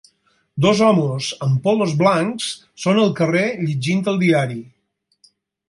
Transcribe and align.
Dos 0.65 0.79
homes 0.85 1.27
amb 1.47 1.59
polos 1.67 1.93
blancs 1.99 2.49
són 2.87 3.03
al 3.03 3.13
carrer 3.21 3.45
llegint 3.63 4.05
el 4.15 4.21
diari. 4.27 4.61